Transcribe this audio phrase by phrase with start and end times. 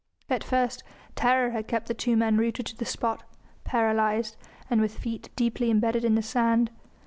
[0.31, 0.83] At first
[1.15, 3.21] terror had kept the two men rooted to the spot,
[3.63, 4.35] paralysed,
[4.67, 6.71] and with feet deeply imbedded in the sand.